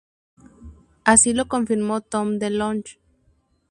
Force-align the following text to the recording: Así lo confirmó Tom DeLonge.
Así 1.03 1.31
lo 1.35 1.47
confirmó 1.47 2.01
Tom 2.01 2.39
DeLonge. 2.39 2.97